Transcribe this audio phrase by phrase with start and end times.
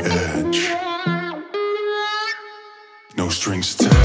[0.00, 0.70] edge.
[3.16, 3.97] No strings attached.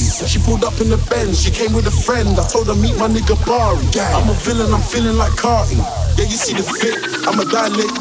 [0.00, 2.38] She pulled up in the Benz, she came with a friend.
[2.38, 3.84] I told her meet my nigga Bari.
[4.00, 5.76] I'm a villain, I'm feeling like Carti.
[6.16, 6.96] Yeah, you see the fit,
[7.28, 7.92] I'm a dilate.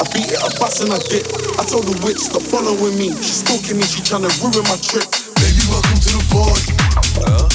[0.00, 1.28] I beat it, I bust and I dip.
[1.60, 3.12] I told the witch, stop following me.
[3.20, 5.04] She's stalking me, she trying to ruin my trip.
[5.36, 7.53] Baby, welcome to the party.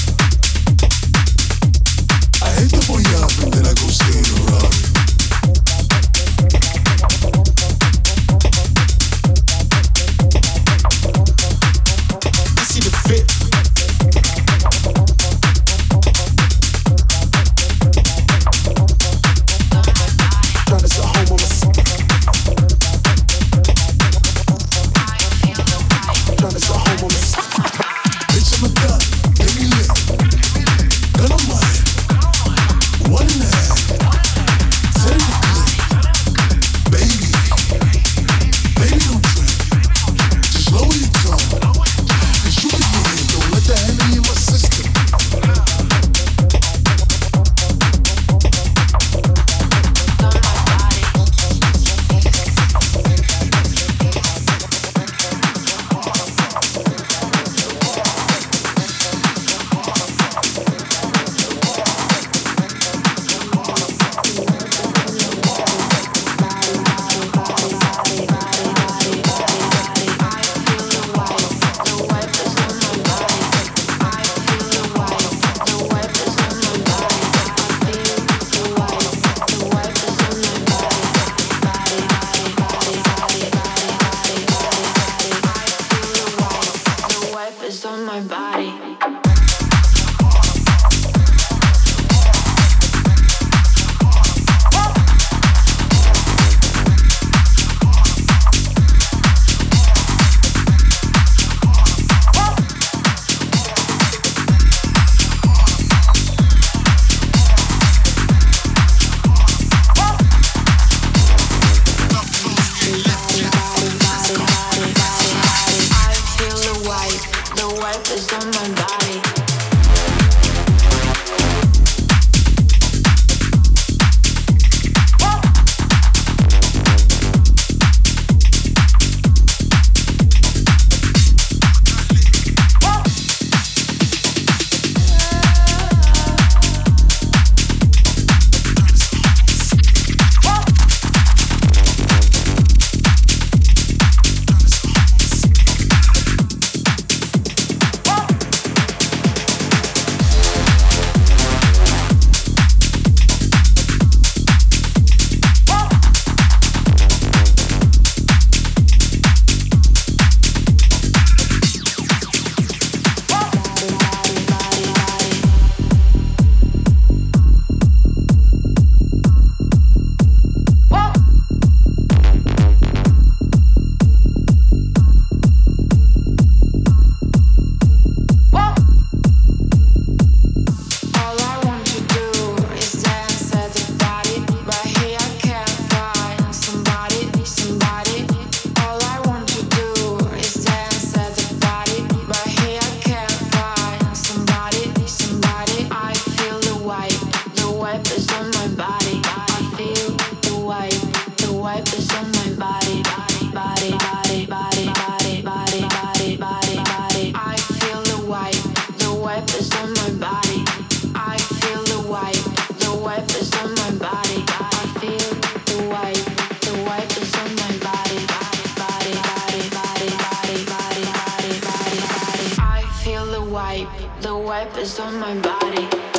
[224.22, 226.19] The wipe is on my body.